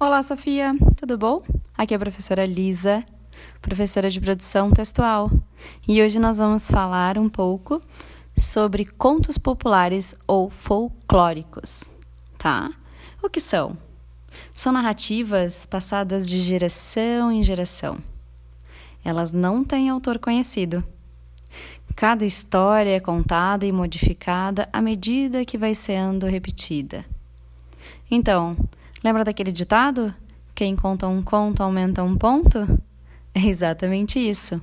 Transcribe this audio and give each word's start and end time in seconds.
Olá, 0.00 0.22
Sofia, 0.22 0.76
tudo 0.94 1.18
bom? 1.18 1.42
Aqui 1.76 1.92
é 1.92 1.96
a 1.96 1.98
professora 1.98 2.46
Lisa, 2.46 3.04
professora 3.60 4.08
de 4.08 4.20
produção 4.20 4.70
textual, 4.70 5.28
e 5.88 6.00
hoje 6.00 6.20
nós 6.20 6.38
vamos 6.38 6.70
falar 6.70 7.18
um 7.18 7.28
pouco 7.28 7.80
sobre 8.36 8.84
contos 8.84 9.36
populares 9.36 10.14
ou 10.24 10.48
folclóricos, 10.48 11.90
tá? 12.38 12.70
O 13.20 13.28
que 13.28 13.40
são? 13.40 13.76
São 14.54 14.72
narrativas 14.72 15.66
passadas 15.66 16.28
de 16.28 16.38
geração 16.42 17.32
em 17.32 17.42
geração. 17.42 17.98
Elas 19.04 19.32
não 19.32 19.64
têm 19.64 19.88
autor 19.88 20.20
conhecido. 20.20 20.84
Cada 21.96 22.24
história 22.24 22.94
é 22.94 23.00
contada 23.00 23.66
e 23.66 23.72
modificada 23.72 24.68
à 24.72 24.80
medida 24.80 25.44
que 25.44 25.58
vai 25.58 25.74
sendo 25.74 26.24
repetida. 26.26 27.04
Então, 28.08 28.56
Lembra 29.02 29.24
daquele 29.24 29.52
ditado? 29.52 30.14
Quem 30.54 30.74
conta 30.74 31.06
um 31.06 31.22
conto 31.22 31.62
aumenta 31.62 32.02
um 32.02 32.16
ponto? 32.16 32.58
É 33.34 33.46
exatamente 33.46 34.18
isso. 34.18 34.60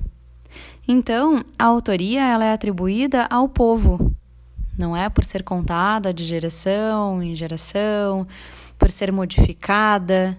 Então, 0.86 1.42
a 1.58 1.64
autoria 1.64 2.22
ela 2.22 2.44
é 2.44 2.52
atribuída 2.52 3.26
ao 3.30 3.48
povo. 3.48 4.14
Não 4.78 4.94
é 4.94 5.08
por 5.08 5.24
ser 5.24 5.42
contada 5.42 6.12
de 6.12 6.24
geração 6.24 7.22
em 7.22 7.34
geração, 7.34 8.26
por 8.78 8.90
ser 8.90 9.10
modificada. 9.10 10.36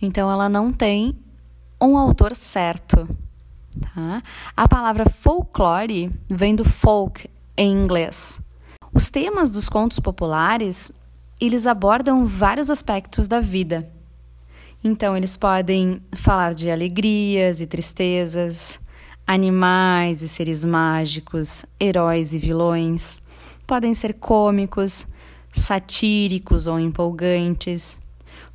Então, 0.00 0.30
ela 0.30 0.48
não 0.48 0.72
tem 0.72 1.18
um 1.80 1.98
autor 1.98 2.34
certo. 2.34 3.08
Tá? 3.80 4.22
A 4.56 4.68
palavra 4.68 5.10
folclore 5.10 6.10
vem 6.30 6.54
do 6.54 6.64
folk 6.64 7.28
em 7.56 7.72
inglês. 7.72 8.40
Os 8.92 9.10
temas 9.10 9.50
dos 9.50 9.68
contos 9.68 9.98
populares 9.98 10.90
eles 11.40 11.66
abordam 11.66 12.24
vários 12.24 12.70
aspectos 12.70 13.28
da 13.28 13.40
vida. 13.40 13.88
Então, 14.82 15.16
eles 15.16 15.36
podem 15.36 16.00
falar 16.12 16.54
de 16.54 16.70
alegrias 16.70 17.60
e 17.60 17.66
tristezas, 17.66 18.78
animais 19.26 20.22
e 20.22 20.28
seres 20.28 20.64
mágicos, 20.64 21.64
heróis 21.80 22.32
e 22.32 22.38
vilões. 22.38 23.18
Podem 23.66 23.92
ser 23.92 24.14
cômicos, 24.14 25.06
satíricos 25.52 26.66
ou 26.66 26.78
empolgantes. 26.78 27.98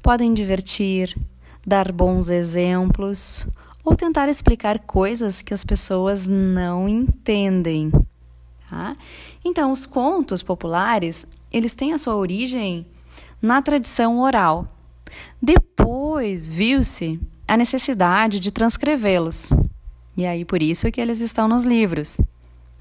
Podem 0.01 0.33
divertir, 0.33 1.15
dar 1.65 1.91
bons 1.91 2.29
exemplos 2.29 3.45
ou 3.83 3.95
tentar 3.95 4.29
explicar 4.29 4.79
coisas 4.79 5.41
que 5.41 5.53
as 5.53 5.63
pessoas 5.65 6.27
não 6.27 6.87
entendem. 6.87 7.91
Tá? 8.69 8.95
Então, 9.43 9.71
os 9.71 9.85
contos 9.85 10.41
populares 10.41 11.25
eles 11.51 11.73
têm 11.73 11.93
a 11.93 11.97
sua 11.97 12.15
origem 12.15 12.85
na 13.41 13.61
tradição 13.61 14.19
oral. 14.19 14.67
Depois 15.41 16.47
viu-se 16.47 17.19
a 17.47 17.57
necessidade 17.57 18.39
de 18.39 18.51
transcrevê-los. 18.51 19.49
E 20.15 20.25
aí 20.25 20.45
por 20.45 20.61
isso 20.61 20.87
é 20.87 20.91
que 20.91 21.01
eles 21.01 21.19
estão 21.19 21.47
nos 21.47 21.63
livros, 21.63 22.19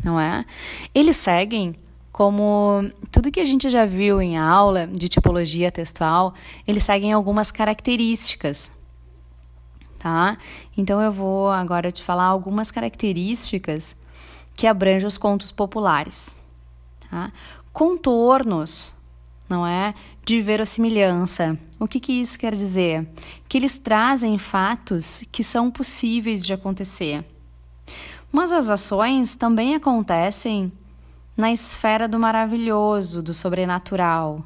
não 0.03 0.19
é? 0.19 0.45
Eles 0.95 1.17
seguem 1.17 1.75
como 2.13 2.85
tudo 3.11 3.31
que 3.31 3.41
a 3.41 3.45
gente 3.45 3.71
já 3.71 3.87
viu 3.87 4.21
em 4.21 4.37
aula 4.37 4.87
de 4.87 5.09
tipologia 5.09 5.73
textual, 5.73 6.35
eles 6.67 6.83
seguem 6.83 7.13
algumas 7.13 7.51
características, 7.51 8.71
tá? 9.98 10.37
Então 10.77 11.01
eu 11.01 11.11
vou 11.11 11.51
agora 11.51 11.91
te 11.91 12.03
falar 12.03 12.25
algumas 12.25 12.71
características 12.71 13.97
que 14.55 14.67
abrangem 14.67 15.07
os 15.07 15.17
contos 15.17 15.51
populares, 15.51 16.41
tá? 17.09 17.33
Contornos, 17.81 18.95
não 19.48 19.67
é? 19.67 19.95
De 20.23 20.39
verossimilhança. 20.42 21.59
O 21.78 21.89
que, 21.89 21.98
que 21.98 22.12
isso 22.12 22.39
quer 22.39 22.55
dizer? 22.55 23.09
Que 23.48 23.56
eles 23.56 23.78
trazem 23.78 24.36
fatos 24.36 25.25
que 25.33 25.42
são 25.42 25.70
possíveis 25.70 26.45
de 26.45 26.53
acontecer. 26.53 27.25
Mas 28.31 28.53
as 28.53 28.69
ações 28.69 29.35
também 29.35 29.74
acontecem 29.74 30.70
na 31.35 31.51
esfera 31.51 32.07
do 32.07 32.20
maravilhoso, 32.20 33.23
do 33.23 33.33
sobrenatural. 33.33 34.45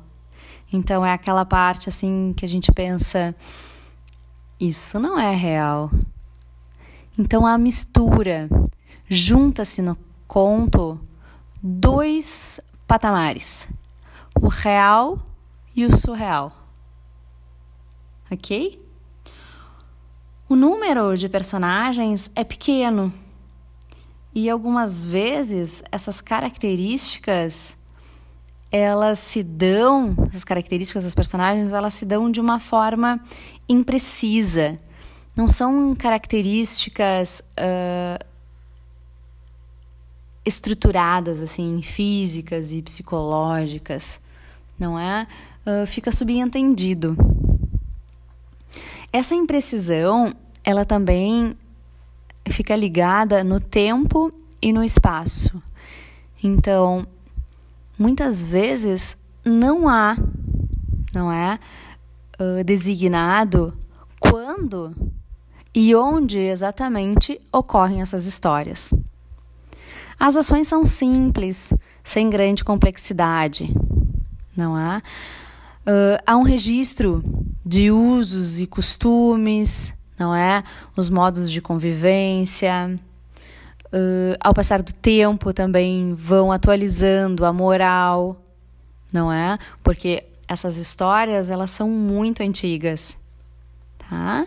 Então 0.72 1.04
é 1.04 1.12
aquela 1.12 1.44
parte 1.44 1.88
assim 1.88 2.32
que 2.36 2.44
a 2.44 2.48
gente 2.48 2.70
pensa, 2.70 3.34
isso 4.60 5.00
não 5.00 5.18
é 5.18 5.34
real. 5.34 5.90
Então 7.18 7.44
a 7.44 7.58
mistura 7.58 8.48
junta-se 9.08 9.82
no 9.82 9.98
conto 10.28 11.00
dois 11.60 12.60
patamares: 12.94 13.66
o 14.40 14.46
real 14.46 15.18
e 15.74 15.84
o 15.84 15.96
surreal. 15.96 16.52
Ok? 18.30 18.78
O 20.48 20.54
número 20.54 21.16
de 21.16 21.28
personagens 21.28 22.30
é 22.36 22.44
pequeno 22.44 23.12
e 24.32 24.48
algumas 24.48 25.04
vezes 25.04 25.82
essas 25.90 26.20
características 26.20 27.76
elas 28.70 29.18
se 29.18 29.42
dão, 29.42 30.14
as 30.32 30.44
características 30.44 31.02
das 31.02 31.14
personagens, 31.16 31.72
elas 31.72 31.94
se 31.94 32.04
dão 32.04 32.30
de 32.30 32.40
uma 32.40 32.60
forma 32.60 33.20
imprecisa. 33.68 34.78
Não 35.34 35.48
são 35.48 35.96
características 35.96 37.40
uh, 37.58 38.33
estruturadas, 40.44 41.40
assim, 41.40 41.80
físicas 41.82 42.72
e 42.72 42.82
psicológicas, 42.82 44.20
não 44.78 44.98
é? 44.98 45.26
Uh, 45.66 45.86
fica 45.86 46.12
subentendido. 46.12 47.16
Essa 49.12 49.34
imprecisão, 49.34 50.34
ela 50.62 50.84
também 50.84 51.56
fica 52.48 52.76
ligada 52.76 53.42
no 53.42 53.60
tempo 53.60 54.32
e 54.60 54.72
no 54.72 54.84
espaço. 54.84 55.62
Então, 56.42 57.06
muitas 57.98 58.42
vezes 58.42 59.16
não 59.44 59.88
há, 59.88 60.16
não 61.14 61.32
é, 61.32 61.58
uh, 62.38 62.64
designado 62.64 63.72
quando 64.20 64.94
e 65.74 65.94
onde 65.94 66.38
exatamente 66.38 67.40
ocorrem 67.52 68.00
essas 68.00 68.26
histórias. 68.26 68.92
As 70.18 70.36
ações 70.36 70.68
são 70.68 70.84
simples, 70.84 71.72
sem 72.02 72.30
grande 72.30 72.64
complexidade, 72.64 73.74
não 74.56 74.74
há? 74.74 75.02
Uh, 75.86 76.22
há 76.26 76.36
um 76.36 76.42
registro 76.42 77.22
de 77.64 77.90
usos 77.90 78.60
e 78.60 78.66
costumes, 78.66 79.92
não 80.18 80.34
é? 80.34 80.62
Os 80.96 81.10
modos 81.10 81.50
de 81.50 81.60
convivência. 81.60 82.98
Uh, 83.86 84.34
ao 84.40 84.52
passar 84.52 84.82
do 84.82 84.92
tempo 84.92 85.52
também 85.52 86.14
vão 86.14 86.50
atualizando 86.50 87.44
a 87.44 87.52
moral, 87.52 88.42
não 89.12 89.32
é? 89.32 89.58
Porque 89.82 90.24
essas 90.48 90.76
histórias 90.76 91.50
elas 91.50 91.70
são 91.70 91.88
muito 91.88 92.42
antigas, 92.42 93.16
tá? 93.98 94.46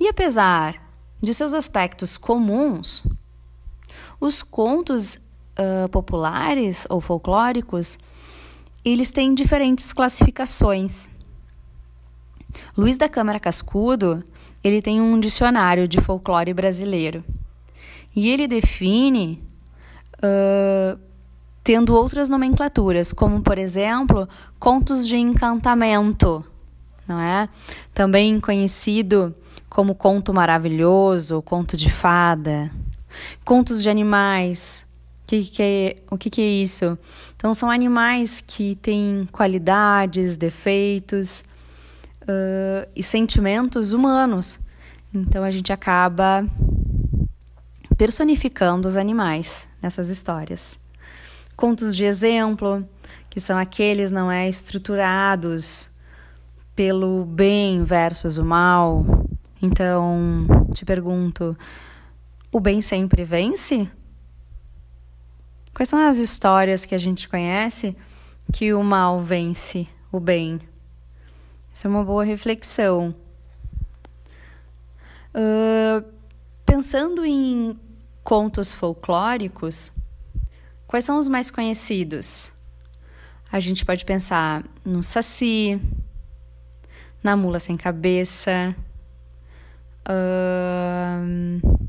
E 0.00 0.08
apesar 0.08 0.82
de 1.22 1.32
seus 1.34 1.54
aspectos 1.54 2.16
comuns, 2.16 3.04
os 4.26 4.42
contos 4.42 5.16
uh, 5.16 5.88
populares 5.90 6.86
ou 6.88 7.00
folclóricos, 7.00 7.98
eles 8.84 9.10
têm 9.10 9.34
diferentes 9.34 9.92
classificações. 9.92 11.08
Luiz 12.76 12.96
da 12.96 13.08
Câmara 13.08 13.40
Cascudo, 13.40 14.22
ele 14.62 14.80
tem 14.80 15.00
um 15.00 15.18
dicionário 15.18 15.88
de 15.88 16.00
folclore 16.00 16.52
brasileiro. 16.54 17.24
E 18.14 18.28
ele 18.28 18.46
define 18.46 19.42
uh, 20.18 20.98
tendo 21.62 21.94
outras 21.94 22.28
nomenclaturas, 22.28 23.12
como, 23.12 23.42
por 23.42 23.58
exemplo, 23.58 24.28
contos 24.58 25.06
de 25.06 25.16
encantamento, 25.16 26.44
não 27.08 27.18
é? 27.18 27.48
Também 27.92 28.38
conhecido 28.40 29.34
como 29.68 29.94
conto 29.94 30.32
maravilhoso, 30.32 31.42
conto 31.42 31.76
de 31.76 31.90
fada, 31.90 32.70
Contos 33.44 33.82
de 33.82 33.90
animais. 33.90 34.84
O 35.22 35.26
que, 35.26 35.44
que 35.44 35.62
é, 35.62 35.96
o 36.10 36.18
que, 36.18 36.30
que 36.30 36.40
é 36.42 36.46
isso? 36.46 36.98
Então, 37.36 37.54
são 37.54 37.70
animais 37.70 38.42
que 38.46 38.74
têm 38.76 39.28
qualidades, 39.32 40.36
defeitos 40.36 41.44
uh, 42.22 42.88
e 42.94 43.02
sentimentos 43.02 43.92
humanos. 43.92 44.60
Então, 45.12 45.44
a 45.44 45.50
gente 45.50 45.72
acaba 45.72 46.46
personificando 47.96 48.88
os 48.88 48.96
animais 48.96 49.66
nessas 49.80 50.08
histórias. 50.08 50.78
Contos 51.56 51.94
de 51.96 52.04
exemplo, 52.04 52.82
que 53.30 53.40
são 53.40 53.56
aqueles 53.56 54.10
não 54.10 54.30
é 54.30 54.48
estruturados 54.48 55.88
pelo 56.74 57.24
bem 57.24 57.84
versus 57.84 58.38
o 58.38 58.44
mal. 58.44 59.06
Então, 59.62 60.46
te 60.72 60.84
pergunto, 60.84 61.56
o 62.54 62.60
bem 62.60 62.80
sempre 62.80 63.24
vence? 63.24 63.90
Quais 65.74 65.88
são 65.88 65.98
as 65.98 66.18
histórias 66.18 66.86
que 66.86 66.94
a 66.94 66.98
gente 66.98 67.28
conhece 67.28 67.96
que 68.52 68.72
o 68.72 68.80
mal 68.80 69.20
vence 69.20 69.88
o 70.12 70.20
bem? 70.20 70.60
Isso 71.72 71.88
é 71.88 71.90
uma 71.90 72.04
boa 72.04 72.22
reflexão. 72.22 73.12
Uh, 75.34 76.04
pensando 76.64 77.26
em 77.26 77.76
contos 78.22 78.70
folclóricos, 78.70 79.90
quais 80.86 81.04
são 81.04 81.18
os 81.18 81.26
mais 81.26 81.50
conhecidos? 81.50 82.52
A 83.50 83.58
gente 83.58 83.84
pode 83.84 84.04
pensar 84.04 84.62
no 84.84 85.02
Saci, 85.02 85.82
na 87.20 87.36
Mula 87.36 87.58
Sem 87.58 87.76
Cabeça, 87.76 88.76
uh, 90.08 91.84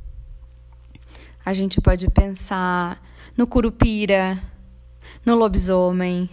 a 1.46 1.54
gente 1.54 1.80
pode 1.80 2.10
pensar 2.10 3.02
no 3.38 3.46
Curupira, 3.46 4.42
no 5.26 5.36
Lobisomem 5.36 6.30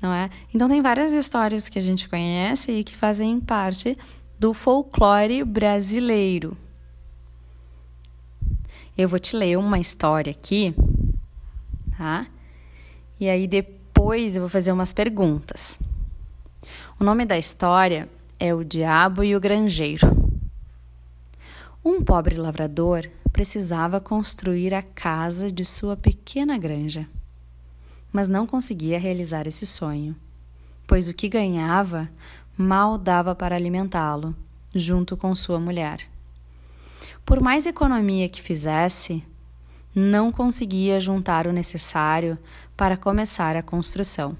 não 0.00 0.12
é? 0.12 0.30
Então 0.54 0.68
tem 0.68 0.82
várias 0.82 1.12
histórias 1.12 1.68
que 1.68 1.78
a 1.78 1.82
gente 1.82 2.08
conhece 2.08 2.70
e 2.72 2.84
que 2.84 2.96
fazem 2.96 3.40
parte 3.40 3.96
do 4.38 4.52
folclore 4.52 5.42
brasileiro. 5.44 6.56
Eu 8.96 9.08
vou 9.08 9.18
te 9.18 9.36
ler 9.36 9.58
uma 9.58 9.78
história 9.78 10.30
aqui, 10.30 10.74
tá? 11.96 12.26
E 13.18 13.28
aí 13.28 13.46
depois 13.46 14.36
eu 14.36 14.42
vou 14.42 14.48
fazer 14.48 14.72
umas 14.72 14.92
perguntas. 14.92 15.78
O 16.98 17.04
nome 17.04 17.26
da 17.26 17.36
história 17.36 18.08
é 18.38 18.54
O 18.54 18.64
Diabo 18.64 19.22
e 19.22 19.34
o 19.34 19.40
Granjeiro. 19.40 20.15
Um 21.86 22.02
pobre 22.02 22.34
lavrador 22.34 23.08
precisava 23.32 24.00
construir 24.00 24.74
a 24.74 24.82
casa 24.82 25.50
de 25.50 25.64
sua 25.64 25.96
pequena 25.96 26.58
granja 26.58 27.08
mas 28.16 28.28
não 28.28 28.46
conseguia 28.46 28.98
realizar 28.98 29.46
esse 29.46 29.66
sonho, 29.66 30.16
pois 30.86 31.06
o 31.06 31.12
que 31.12 31.28
ganhava 31.28 32.08
mal 32.56 32.96
dava 32.96 33.34
para 33.34 33.54
alimentá-lo, 33.54 34.34
junto 34.74 35.18
com 35.18 35.34
sua 35.34 35.60
mulher. 35.60 35.98
Por 37.26 37.42
mais 37.42 37.66
economia 37.66 38.26
que 38.26 38.40
fizesse, 38.40 39.22
não 39.94 40.32
conseguia 40.32 40.98
juntar 40.98 41.46
o 41.46 41.52
necessário 41.52 42.38
para 42.74 42.96
começar 42.96 43.54
a 43.54 43.62
construção. 43.62 44.34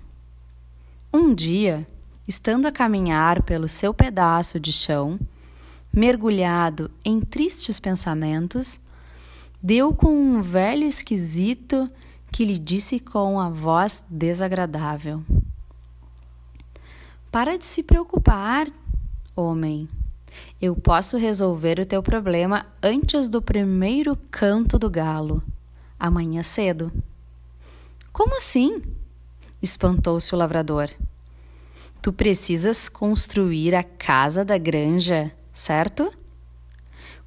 Um 1.12 1.34
dia, 1.34 1.86
estando 2.26 2.64
a 2.64 2.72
caminhar 2.72 3.42
pelo 3.42 3.68
seu 3.68 3.92
pedaço 3.92 4.58
de 4.58 4.72
chão, 4.72 5.18
mergulhado 5.96 6.90
em 7.02 7.22
tristes 7.22 7.80
pensamentos, 7.80 8.78
deu 9.62 9.94
com 9.94 10.14
um 10.14 10.42
velho 10.42 10.84
esquisito 10.84 11.88
que 12.30 12.44
lhe 12.44 12.58
disse 12.58 13.00
com 13.00 13.40
a 13.40 13.48
voz 13.48 14.04
desagradável: 14.10 15.24
Para 17.32 17.56
de 17.56 17.64
se 17.64 17.82
preocupar, 17.82 18.68
homem. 19.34 19.88
Eu 20.60 20.76
posso 20.76 21.16
resolver 21.16 21.80
o 21.80 21.86
teu 21.86 22.02
problema 22.02 22.66
antes 22.82 23.26
do 23.30 23.40
primeiro 23.40 24.14
canto 24.30 24.78
do 24.78 24.90
galo, 24.90 25.42
amanhã 25.98 26.42
cedo. 26.42 26.92
Como 28.12 28.36
assim? 28.36 28.82
espantou-se 29.62 30.34
o 30.34 30.38
lavrador. 30.38 30.90
Tu 32.02 32.12
precisas 32.12 32.86
construir 32.86 33.74
a 33.74 33.82
casa 33.82 34.44
da 34.44 34.58
granja, 34.58 35.32
certo? 35.56 36.12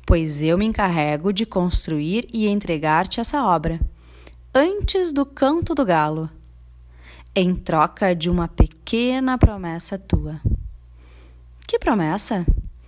Pois 0.05 0.43
eu 0.43 0.55
me 0.55 0.65
encarrego 0.65 1.33
de 1.33 1.47
construir 1.47 2.27
e 2.31 2.47
entregar-te 2.47 3.19
essa 3.19 3.43
obra 3.43 3.79
antes 4.53 5.11
do 5.11 5.25
canto 5.25 5.73
do 5.73 5.83
galo, 5.83 6.29
em 7.35 7.55
troca 7.55 8.15
de 8.15 8.29
uma 8.29 8.47
pequena 8.47 9.35
promessa 9.37 9.97
tua. 9.97 10.39
Que 11.67 11.79
promessa? 11.79 12.45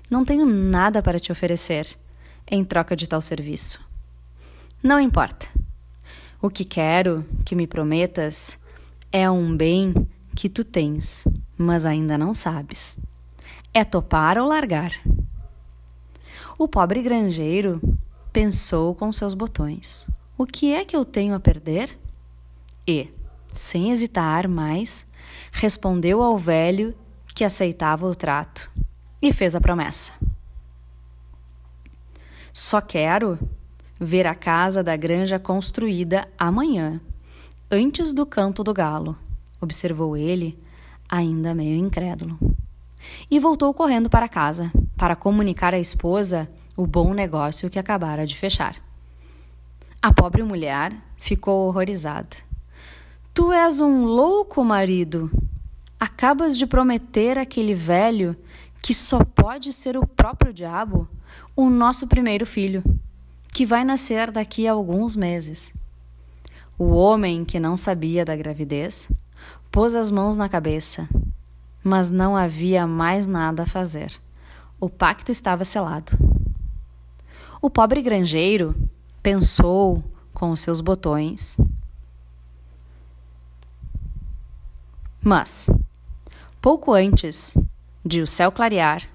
Não 0.10 0.24
tenho 0.24 0.46
nada 0.46 1.02
para 1.02 1.20
te 1.20 1.32
oferecer 1.32 1.88
em 2.48 2.64
troca 2.64 2.96
de 2.96 3.08
tal 3.08 3.22
serviço. 3.22 3.84
Não 4.82 5.00
importa. 5.00 5.48
O 6.40 6.50
que 6.50 6.66
quero 6.66 7.26
que 7.46 7.56
me 7.56 7.66
prometas 7.66 8.60
é 9.12 9.30
um 9.30 9.56
bem 9.56 9.94
que 10.36 10.50
tu 10.50 10.64
tens, 10.64 11.28
mas 11.58 11.86
ainda 11.86 12.18
não 12.18 12.34
sabes. 12.34 12.98
É 13.74 13.86
topar 13.86 14.38
ou 14.38 14.48
largar. 14.48 14.92
O 16.62 16.68
pobre 16.68 17.02
granjeiro 17.02 17.82
pensou 18.32 18.94
com 18.94 19.12
seus 19.12 19.34
botões. 19.34 20.08
O 20.38 20.46
que 20.46 20.72
é 20.72 20.86
que 20.86 20.96
eu 20.96 21.04
tenho 21.04 21.34
a 21.34 21.40
perder? 21.40 21.98
E, 22.88 23.10
sem 23.52 23.90
hesitar 23.90 24.48
mais, 24.48 25.04
respondeu 25.52 26.22
ao 26.22 26.38
velho 26.38 26.94
que 27.34 27.44
aceitava 27.44 28.06
o 28.06 28.14
trato 28.14 28.70
e 29.20 29.34
fez 29.34 29.56
a 29.56 29.60
promessa. 29.60 30.14
Só 32.54 32.80
quero 32.80 33.40
ver 34.00 34.28
a 34.28 34.36
casa 34.36 34.84
da 34.84 34.96
granja 34.96 35.40
construída 35.40 36.28
amanhã, 36.38 37.02
antes 37.72 38.14
do 38.14 38.24
canto 38.24 38.64
do 38.64 38.72
galo, 38.72 39.18
observou 39.60 40.16
ele, 40.16 40.56
ainda 41.10 41.56
meio 41.56 41.76
incrédulo. 41.76 42.38
E 43.32 43.40
voltou 43.40 43.74
correndo 43.74 44.12
para 44.12 44.30
casa 44.30 44.72
para 45.02 45.16
comunicar 45.16 45.74
à 45.74 45.80
esposa 45.80 46.48
o 46.78 46.86
bom 46.86 47.12
negócio 47.12 47.72
que 47.72 47.80
acabara 47.80 48.24
de 48.24 48.38
fechar. 48.38 48.76
A 50.00 50.14
pobre 50.14 50.44
mulher 50.44 50.96
ficou 51.18 51.68
horrorizada. 51.68 52.38
Tu 53.34 53.52
és 53.52 53.80
um 53.80 54.06
louco 54.06 54.64
marido. 54.64 55.32
Acabas 56.00 56.56
de 56.56 56.68
prometer 56.68 57.40
àquele 57.40 57.74
velho 57.74 58.38
que 58.80 58.94
só 58.94 59.26
pode 59.26 59.74
ser 59.74 59.98
o 59.98 60.06
próprio 60.06 60.54
diabo 60.54 61.10
o 61.56 61.68
nosso 61.68 62.06
primeiro 62.06 62.46
filho, 62.46 62.84
que 63.52 63.66
vai 63.66 63.84
nascer 63.84 64.30
daqui 64.30 64.68
a 64.68 64.74
alguns 64.74 65.16
meses. 65.16 65.74
O 66.78 66.92
homem, 66.92 67.44
que 67.44 67.60
não 67.60 67.76
sabia 67.76 68.24
da 68.24 68.36
gravidez, 68.36 69.10
pôs 69.72 69.96
as 69.96 70.12
mãos 70.12 70.38
na 70.38 70.48
cabeça, 70.48 71.10
mas 71.84 72.12
não 72.12 72.38
havia 72.38 72.86
mais 72.86 73.26
nada 73.26 73.64
a 73.64 73.68
fazer. 73.68 74.16
O 74.84 74.90
pacto 74.90 75.32
estava 75.32 75.64
selado. 75.64 76.14
O 77.62 77.70
pobre 77.70 78.02
granjeiro 78.02 78.76
pensou 79.22 80.04
com 80.34 80.50
os 80.50 80.60
seus 80.60 80.82
botões. 80.82 81.56
Mas, 85.22 85.70
pouco 86.60 86.94
antes 86.94 87.56
de 88.04 88.24
o 88.24 88.28
céu 88.28 88.52
clarear, 88.52 89.08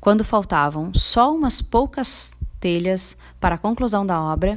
quando 0.00 0.24
faltavam 0.24 0.94
só 0.94 1.30
umas 1.34 1.60
poucas 1.60 2.32
telhas 2.58 3.14
para 3.38 3.56
a 3.56 3.58
conclusão 3.58 4.06
da 4.06 4.18
obra, 4.18 4.56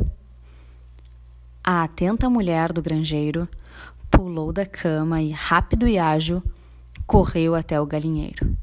a 1.61 1.83
atenta 1.83 2.29
mulher 2.29 2.71
do 2.71 2.81
granjeiro 2.81 3.45
pulou 4.09 4.53
da 4.53 4.65
cama 4.65 5.21
e, 5.21 5.31
rápido 5.31 5.85
e 5.85 5.99
ágil, 5.99 6.41
correu 7.05 7.55
até 7.55 7.81
o 7.81 7.85
galinheiro, 7.85 8.55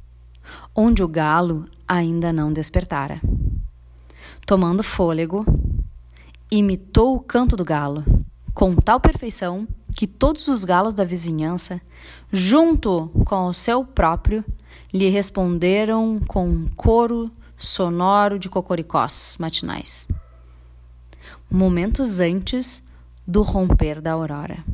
onde 0.74 1.02
o 1.02 1.08
galo 1.08 1.68
ainda 1.86 2.32
não 2.32 2.52
despertara. 2.52 3.20
Tomando 4.46 4.82
fôlego, 4.82 5.44
imitou 6.50 7.16
o 7.16 7.20
canto 7.20 7.56
do 7.56 7.64
galo, 7.64 8.04
com 8.54 8.74
tal 8.74 9.00
perfeição 9.00 9.66
que 9.94 10.06
todos 10.06 10.48
os 10.48 10.64
galos 10.64 10.94
da 10.94 11.04
vizinhança, 11.04 11.80
junto 12.30 13.08
com 13.24 13.46
o 13.46 13.54
seu 13.54 13.84
próprio, 13.84 14.44
lhe 14.92 15.08
responderam 15.08 16.20
com 16.26 16.48
um 16.48 16.68
coro 16.68 17.30
sonoro 17.56 18.38
de 18.38 18.48
cocoricós 18.48 19.36
matinais. 19.38 20.08
Momentos 21.50 22.20
antes 22.20 22.82
do 23.26 23.42
romper 23.42 24.00
da 24.00 24.12
aurora. 24.12 24.64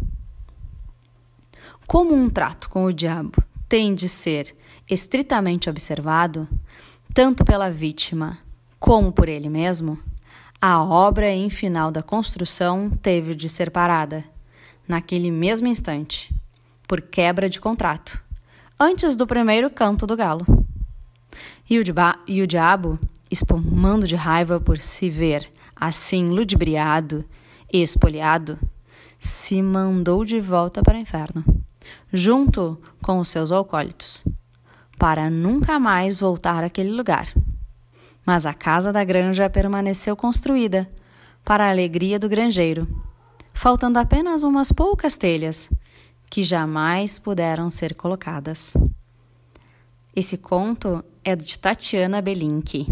Como 1.87 2.15
um 2.15 2.29
trato 2.29 2.69
com 2.69 2.85
o 2.85 2.93
diabo 2.93 3.43
tem 3.69 3.95
de 3.95 4.09
ser 4.09 4.55
estritamente 4.89 5.69
observado, 5.69 6.49
tanto 7.19 7.45
pela 7.45 7.69
vítima 7.69 8.39
como 8.79 9.11
por 9.11 9.29
ele 9.29 9.49
mesmo, 9.49 9.99
a 10.61 10.81
obra 10.81 11.29
em 11.29 11.51
final 11.51 11.91
da 11.91 12.01
construção 12.01 12.89
teve 12.89 13.35
de 13.35 13.49
ser 13.49 13.73
parada, 13.73 14.25
naquele 14.87 15.29
mesmo 15.29 15.67
instante, 15.67 16.33
por 16.87 17.01
quebra 17.01 17.49
de 17.49 17.61
contrato, 17.61 18.23
antes 18.79 19.17
do 19.17 19.27
primeiro 19.27 19.69
canto 19.69 20.07
do 20.07 20.17
galo. 20.17 20.47
E 21.69 21.81
o, 21.81 21.83
e 22.29 22.41
o 22.41 22.47
diabo, 22.47 23.01
espumando 23.29 24.07
de 24.07 24.15
raiva 24.15 24.61
por 24.61 24.79
se 24.79 25.11
ver 25.11 25.53
assim 25.75 26.29
ludibriado 26.29 27.25
e 27.73 27.83
espoliado, 27.83 28.61
se 29.19 29.61
mandou 29.61 30.25
de 30.25 30.39
volta 30.39 30.85
para 30.85 30.97
o 30.97 31.01
inferno, 31.01 31.45
junto 32.13 32.81
com 33.03 33.19
os 33.19 33.29
seus 33.29 33.51
alcoólitos, 33.51 34.25
para 34.99 35.31
nunca 35.31 35.79
mais 35.79 36.21
voltar 36.21 36.65
àquele 36.65 36.91
lugar 36.91 37.29
mas 38.29 38.45
a 38.45 38.53
casa 38.53 38.93
da 38.93 39.03
granja 39.03 39.49
permaneceu 39.49 40.15
construída, 40.15 40.87
para 41.43 41.65
a 41.65 41.71
alegria 41.71 42.19
do 42.19 42.29
granjeiro, 42.29 42.87
faltando 43.55 43.99
apenas 43.99 44.43
umas 44.43 44.71
poucas 44.71 45.17
telhas, 45.17 45.71
que 46.29 46.43
jamais 46.43 47.19
puderam 47.19 47.71
ser 47.71 47.95
colocadas. 47.95 48.75
Esse 50.15 50.37
conto 50.37 51.03
é 51.25 51.35
de 51.35 51.59
Tatiana 51.59 52.21
Belinque, 52.21 52.87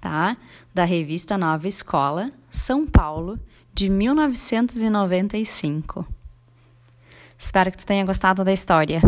tá? 0.00 0.38
Da 0.72 0.84
revista 0.84 1.36
Nova 1.36 1.68
Escola, 1.68 2.30
São 2.50 2.86
Paulo, 2.86 3.38
de 3.74 3.90
1995. 3.90 6.06
Espero 7.38 7.70
que 7.70 7.76
tu 7.76 7.84
tenha 7.84 8.06
gostado 8.06 8.42
da 8.42 8.54
história. 8.54 9.02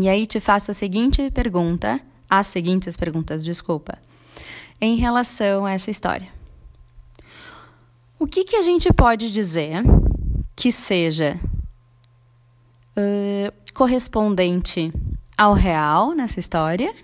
E 0.00 0.08
aí 0.08 0.26
te 0.26 0.38
faço 0.38 0.70
a 0.70 0.74
seguinte 0.74 1.28
pergunta, 1.30 2.00
as 2.30 2.46
seguintes 2.46 2.96
perguntas, 2.96 3.42
desculpa, 3.42 3.98
em 4.80 4.96
relação 4.96 5.66
a 5.66 5.72
essa 5.72 5.90
história. 5.90 6.28
O 8.18 8.26
que, 8.26 8.44
que 8.44 8.56
a 8.56 8.62
gente 8.62 8.92
pode 8.92 9.32
dizer 9.32 9.82
que 10.54 10.70
seja 10.70 11.38
uh, 12.96 13.72
correspondente 13.74 14.92
ao 15.36 15.52
real 15.52 16.14
nessa 16.14 16.38
história? 16.38 16.94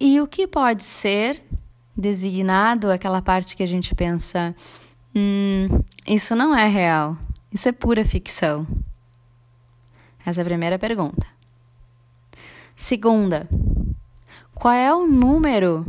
E 0.00 0.20
o 0.20 0.28
que 0.28 0.46
pode 0.46 0.84
ser 0.84 1.42
designado 1.96 2.90
aquela 2.92 3.20
parte 3.20 3.56
que 3.56 3.64
a 3.64 3.66
gente 3.66 3.96
pensa, 3.96 4.54
hum, 5.14 5.66
isso 6.06 6.36
não 6.36 6.54
é 6.54 6.68
real, 6.68 7.16
isso 7.52 7.68
é 7.68 7.72
pura 7.72 8.04
ficção? 8.04 8.64
Essa 10.28 10.42
é 10.42 10.42
a 10.42 10.44
primeira 10.44 10.78
pergunta. 10.78 11.26
Segunda, 12.76 13.48
qual 14.54 14.74
é 14.74 14.94
o 14.94 15.06
número 15.06 15.86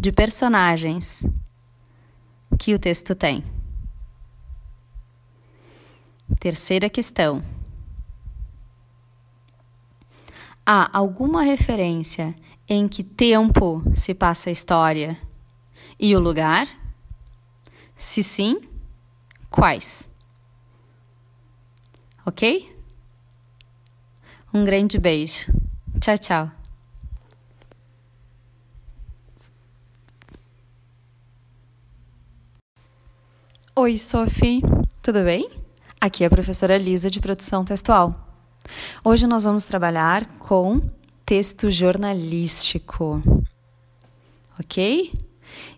de 0.00 0.12
personagens 0.12 1.26
que 2.56 2.72
o 2.72 2.78
texto 2.78 3.12
tem? 3.12 3.42
Terceira 6.38 6.88
questão. 6.88 7.42
Há 10.64 10.96
alguma 10.96 11.42
referência 11.42 12.36
em 12.68 12.86
que 12.86 13.02
tempo 13.02 13.82
se 13.96 14.14
passa 14.14 14.48
a 14.48 14.52
história 14.52 15.18
e 15.98 16.14
o 16.14 16.20
lugar? 16.20 16.68
Se 17.96 18.22
sim, 18.22 18.60
quais? 19.50 20.08
Ok? 22.24 22.78
Um 24.52 24.64
grande 24.64 24.98
beijo. 24.98 25.46
Tchau, 26.00 26.18
tchau. 26.18 26.50
Oi, 33.76 33.96
Sophie, 33.96 34.60
tudo 35.00 35.22
bem? 35.22 35.48
Aqui 36.00 36.24
é 36.24 36.26
a 36.26 36.30
professora 36.30 36.76
Lisa 36.76 37.08
de 37.08 37.20
Produção 37.20 37.64
Textual. 37.64 38.12
Hoje 39.04 39.24
nós 39.24 39.44
vamos 39.44 39.64
trabalhar 39.64 40.26
com 40.40 40.80
texto 41.24 41.70
jornalístico. 41.70 43.22
Ok? 44.58 45.12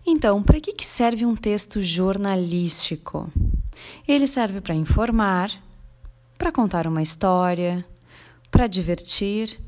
Então, 0.07 0.43
para 0.43 0.59
que, 0.59 0.73
que 0.73 0.87
serve 0.87 1.27
um 1.27 1.37
texto 1.37 1.83
jornalístico? 1.83 3.31
Ele 4.09 4.27
serve 4.27 4.63
para 4.63 4.75
informar, 4.75 5.51
para 6.39 6.51
contar 6.51 6.87
uma 6.87 7.03
história, 7.03 7.85
para 8.53 8.67
divertir 8.67 9.59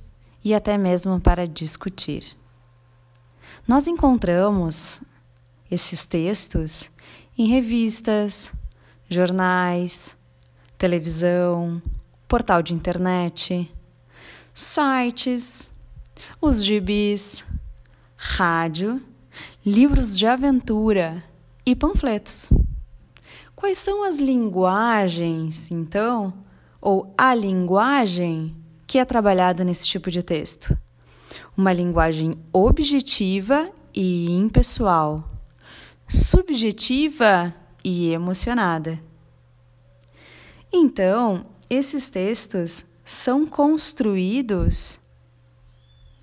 e 0.44 0.54
até 0.54 0.76
mesmo 0.76 1.18
para 1.18 1.48
discutir. 1.48 2.36
Nós 3.66 3.86
encontramos 3.86 5.00
esses 5.70 6.04
textos 6.04 6.90
em 7.36 7.48
revistas, 7.48 8.52
jornais, 9.08 10.14
televisão, 10.76 11.80
portal 12.28 12.62
de 12.62 12.74
internet, 12.74 13.72
sites, 14.52 15.70
os 16.38 16.62
gibis, 16.62 17.42
rádio, 18.16 19.00
livros 19.64 20.16
de 20.18 20.26
aventura 20.26 21.24
e 21.64 21.74
panfletos. 21.74 22.50
Quais 23.56 23.78
são 23.78 24.04
as 24.04 24.18
linguagens, 24.18 25.70
então, 25.70 26.34
ou 26.82 27.14
a 27.16 27.34
linguagem 27.34 28.54
que 28.94 28.98
é 29.00 29.04
trabalhada 29.04 29.64
nesse 29.64 29.88
tipo 29.88 30.08
de 30.08 30.22
texto? 30.22 30.78
Uma 31.56 31.72
linguagem 31.72 32.38
objetiva 32.52 33.68
e 33.92 34.30
impessoal, 34.30 35.26
subjetiva 36.06 37.52
e 37.82 38.12
emocionada. 38.12 39.00
Então, 40.72 41.42
esses 41.68 42.08
textos 42.08 42.84
são 43.04 43.44
construídos 43.44 45.00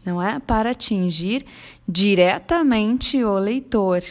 não 0.05 0.21
é? 0.21 0.39
Para 0.39 0.71
atingir 0.71 1.45
diretamente 1.85 3.21
o 3.21 3.37
leitor. 3.37 4.01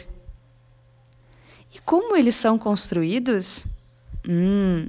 E 1.73 1.79
como 1.83 2.15
eles 2.15 2.35
são 2.35 2.59
construídos? 2.59 3.65
Hum, 4.29 4.87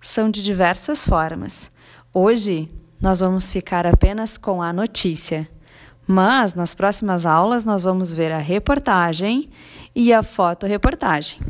são 0.00 0.30
de 0.30 0.42
diversas 0.42 1.06
formas. 1.06 1.70
Hoje 2.14 2.68
nós 3.02 3.18
vamos 3.18 3.50
ficar 3.50 3.84
apenas 3.84 4.38
com 4.38 4.62
a 4.62 4.72
notícia, 4.72 5.48
mas 6.06 6.54
nas 6.54 6.72
próximas 6.72 7.26
aulas 7.26 7.64
nós 7.64 7.82
vamos 7.82 8.12
ver 8.12 8.30
a 8.30 8.38
reportagem 8.38 9.48
e 9.92 10.12
a 10.12 10.22
fotoreportagem. 10.22 11.40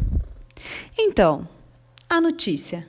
Então, 0.99 1.47
a 2.09 2.23
notícia. 2.23 2.88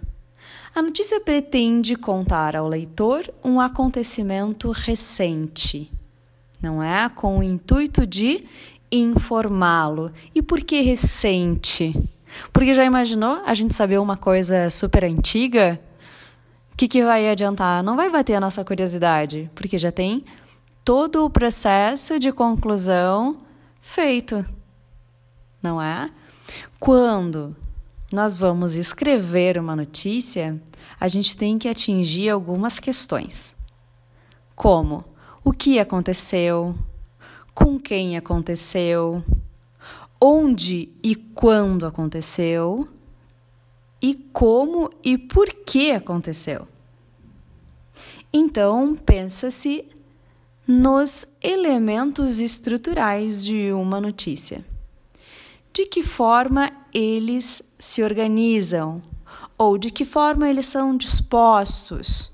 A 0.74 0.82
notícia 0.82 1.20
pretende 1.20 1.98
contar 1.98 2.55
ao 2.55 2.67
leitor 2.67 3.29
um 3.43 3.60
acontecimento 3.60 4.72
recente, 4.72 5.91
não 6.62 6.82
é? 6.82 7.10
Com 7.10 7.39
o 7.39 7.43
intuito 7.43 8.08
de 8.08 8.48
informá-lo. 8.89 10.10
E 10.34 10.41
por 10.41 10.62
que 10.62 10.82
recente? 10.82 11.93
Porque 12.53 12.74
já 12.74 12.86
imaginou 12.86 13.41
a 13.46 13.53
gente 13.53 13.74
saber 13.74 14.00
uma 14.00 14.15
coisa 14.15 14.70
super 14.70 15.03
antiga? 15.03 15.79
O 16.74 16.75
que, 16.75 16.88
que 16.88 17.03
vai 17.03 17.30
adiantar? 17.30 17.84
Não 17.84 17.96
vai 17.96 18.10
bater 18.10 18.34
a 18.34 18.39
nossa 18.39 18.65
curiosidade, 18.65 19.50
porque 19.53 19.77
já 19.77 19.92
tem 19.92 20.25
todo 20.84 21.24
o 21.24 21.30
processo 21.30 22.18
de 22.18 22.32
conclusão 22.32 23.38
feito, 23.80 24.44
não 25.62 25.80
é? 25.80 26.10
Quando 26.80 27.56
nós 28.12 28.36
vamos 28.36 28.75
escrever 28.75 29.58
uma 29.60 29.75
notícia, 29.75 30.60
a 31.00 31.08
gente 31.08 31.38
tem 31.38 31.60
que 31.60 31.70
atingir 31.70 32.30
algumas 32.30 32.80
questões. 32.80 33.56
Como 34.56 35.06
o 35.44 35.53
que 35.53 35.77
aconteceu, 35.80 36.74
com 37.53 37.80
quem 37.80 38.18
aconteceu, 38.18 39.24
onde 40.20 40.89
e 41.03 41.15
quando 41.15 41.86
aconteceu 41.86 42.88
e 44.04 44.14
como 44.34 44.92
e 45.02 45.18
por 45.18 45.48
que 45.48 45.94
aconteceu. 45.94 46.68
Então, 48.34 48.98
pensa-se 48.98 49.86
nos 50.68 51.26
elementos 51.42 52.42
estruturais 52.42 53.46
de 53.46 53.72
uma 53.72 54.02
notícia. 54.02 54.66
De 55.72 55.86
que 55.86 56.04
forma 56.04 56.70
eles 56.94 57.64
se 57.80 58.04
organizam 58.04 59.02
ou 59.58 59.78
de 59.78 59.90
que 59.90 60.04
forma 60.04 60.50
eles 60.50 60.66
são 60.66 60.98
dispostos. 60.98 62.30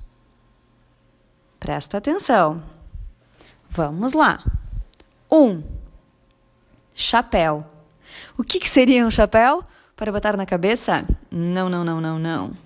Presta 1.60 2.00
atenção. 2.00 2.58
Vamos 3.70 4.14
lá. 4.14 4.44
Um, 5.32 5.62
chapéu. 6.96 7.64
O 8.36 8.44
que, 8.44 8.60
que 8.60 8.68
seria 8.68 9.06
um 9.06 9.12
chapéu? 9.12 9.64
Para 10.00 10.14
botar 10.14 10.38
na 10.38 10.46
cabeça? 10.46 11.06
Não, 11.30 11.68
não, 11.68 11.84
não, 11.84 12.00
não, 12.00 12.18
não. 12.18 12.58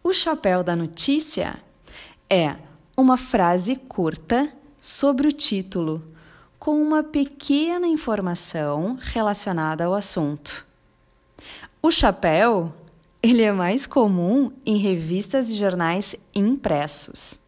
O 0.00 0.12
chapéu 0.12 0.62
da 0.62 0.76
notícia 0.76 1.56
é 2.30 2.54
uma 2.96 3.16
frase 3.16 3.74
curta 3.74 4.48
sobre 4.80 5.26
o 5.26 5.32
título 5.32 6.06
com 6.56 6.80
uma 6.80 7.02
pequena 7.02 7.88
informação 7.88 8.96
relacionada 9.02 9.86
ao 9.86 9.92
assunto. 9.92 10.64
O 11.82 11.90
chapéu, 11.90 12.72
ele 13.20 13.42
é 13.42 13.50
mais 13.50 13.84
comum 13.84 14.52
em 14.64 14.76
revistas 14.76 15.48
e 15.48 15.56
jornais 15.56 16.14
impressos. 16.32 17.40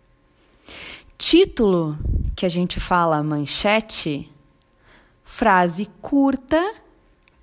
Título, 1.16 1.96
que 2.34 2.44
a 2.44 2.49
gente 2.49 2.80
fala 2.80 3.22
manchete, 3.22 4.28
frase 5.22 5.88
curta 6.02 6.79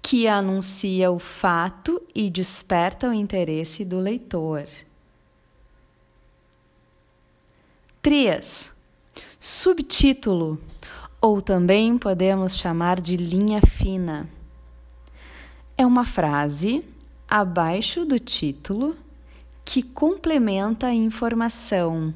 que 0.10 0.26
anuncia 0.26 1.12
o 1.12 1.20
fato 1.20 2.02
e 2.16 2.30
desperta 2.30 3.10
o 3.10 3.14
interesse 3.14 3.84
do 3.84 4.00
leitor. 4.00 4.64
3. 8.02 8.74
Subtítulo 9.38 10.62
ou 11.20 11.42
também 11.42 11.98
podemos 11.98 12.58
chamar 12.58 13.02
de 13.02 13.18
linha 13.18 13.60
fina. 13.60 14.30
É 15.78 15.86
uma 15.86 16.06
frase 16.06 16.86
abaixo 17.28 18.06
do 18.06 18.18
título 18.18 18.96
que 19.66 19.84
complementa 19.84 20.88
a 20.88 20.94
informação. 20.94 22.14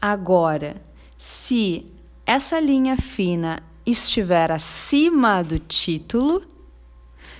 Agora, 0.00 0.80
se 1.18 1.84
essa 2.24 2.58
linha 2.58 2.96
fina 2.96 3.62
estiver 3.84 4.52
acima 4.52 5.42
do 5.42 5.58
título, 5.58 6.46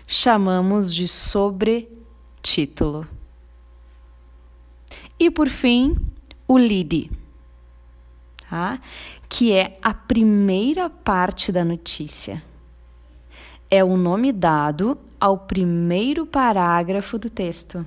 chamamos 0.06 0.94
de 0.94 1.06
sobretítulo. 1.06 3.06
E 5.18 5.30
por 5.30 5.49
fim, 5.49 5.97
o 6.49 6.56
lead, 6.56 7.11
tá? 8.49 8.80
que 9.28 9.52
é 9.52 9.78
a 9.80 9.94
primeira 9.94 10.90
parte 10.90 11.52
da 11.52 11.64
notícia. 11.64 12.42
É 13.70 13.85
o 13.85 13.97
nome 13.97 14.32
dado 14.32 14.99
ao 15.20 15.38
primeiro 15.38 16.26
parágrafo 16.26 17.18
do 17.18 17.30
texto, 17.30 17.87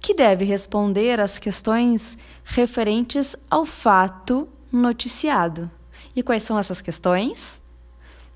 que 0.00 0.14
deve 0.14 0.44
responder 0.44 1.18
às 1.18 1.38
questões 1.38 2.16
referentes 2.44 3.34
ao 3.50 3.64
fato 3.64 4.46
noticiado. 4.70 5.68
E 6.14 6.22
quais 6.22 6.42
são 6.42 6.58
essas 6.58 6.80
questões? 6.80 7.60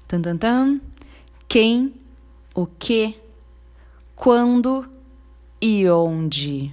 Tan, 0.06 0.20
tan, 0.20 0.37
tan. 0.37 0.80
Quem, 1.47 1.94
o 2.54 2.66
que, 2.66 3.14
quando 4.16 4.88
e 5.61 5.88
onde. 5.88 6.73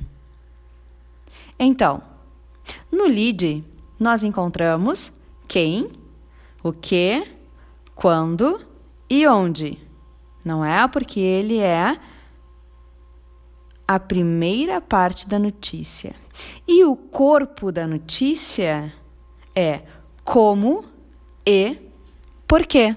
Então, 1.57 2.01
no 2.91 3.05
lead, 3.05 3.63
nós 3.99 4.23
encontramos 4.23 5.11
quem, 5.47 5.91
o 6.63 6.73
que, 6.73 7.25
quando 7.93 8.61
e 9.09 9.27
onde. 9.27 9.77
Não 10.43 10.65
é 10.65 10.87
porque 10.87 11.19
ele 11.19 11.59
é 11.59 11.99
a 13.87 13.99
primeira 13.99 14.81
parte 14.81 15.27
da 15.27 15.37
notícia. 15.37 16.15
E 16.67 16.83
o 16.83 16.95
corpo 16.95 17.71
da 17.71 17.87
notícia 17.87 18.91
é 19.55 19.83
como 20.23 20.94
e 21.45 21.77
por 22.47 22.65
quê. 22.65 22.95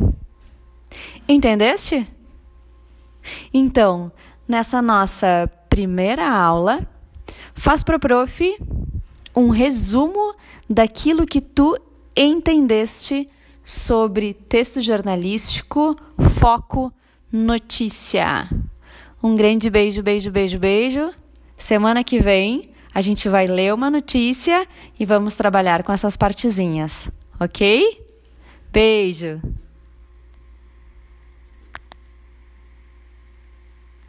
Entendeste? 1.28 2.06
Então, 3.52 4.10
nessa 4.46 4.80
nossa 4.80 5.50
primeira 5.68 6.28
aula, 6.28 6.86
Faz 7.58 7.82
para 7.82 7.96
o 7.96 7.98
prof 7.98 8.56
um 9.34 9.48
resumo 9.48 10.32
daquilo 10.70 11.26
que 11.26 11.40
tu 11.40 11.76
entendeste 12.16 13.28
sobre 13.64 14.32
texto 14.32 14.80
jornalístico, 14.80 15.96
foco, 16.38 16.92
notícia. 17.32 18.48
Um 19.20 19.34
grande 19.34 19.68
beijo, 19.68 20.04
beijo, 20.04 20.30
beijo, 20.30 20.56
beijo. 20.60 21.10
Semana 21.56 22.04
que 22.04 22.20
vem 22.20 22.70
a 22.94 23.00
gente 23.00 23.28
vai 23.28 23.48
ler 23.48 23.74
uma 23.74 23.90
notícia 23.90 24.64
e 24.98 25.04
vamos 25.04 25.34
trabalhar 25.34 25.82
com 25.82 25.92
essas 25.92 26.16
partezinhas, 26.16 27.10
ok? 27.40 28.07
Beijo! 28.72 29.40